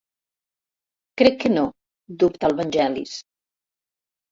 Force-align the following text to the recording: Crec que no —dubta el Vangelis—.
Crec 1.23 1.37
que 1.43 1.51
no 1.59 1.67
—dubta 2.15 2.51
el 2.51 2.59
Vangelis—. 2.63 3.15